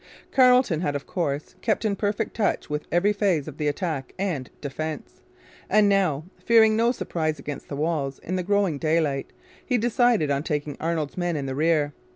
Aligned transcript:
Carleton 0.31 0.81
had 0.81 0.95
of 0.95 1.05
course 1.05 1.53
kept 1.61 1.85
in 1.85 1.95
perfect 1.95 2.35
touch 2.35 2.71
with 2.71 2.87
every 2.91 3.13
phase 3.13 3.47
of 3.47 3.57
the 3.59 3.67
attack 3.67 4.15
and 4.17 4.49
defence; 4.59 5.21
and 5.69 5.87
now, 5.87 6.23
fearing 6.43 6.75
no 6.75 6.91
surprise 6.91 7.37
against 7.37 7.67
the 7.67 7.75
walls 7.75 8.17
in 8.17 8.35
the 8.35 8.41
growing 8.41 8.79
daylight, 8.79 9.31
had 9.69 9.79
decided 9.79 10.31
on 10.31 10.41
taking 10.41 10.75
Arnold's 10.79 11.19
men 11.19 11.35
in 11.35 11.45
rear. 11.55 11.93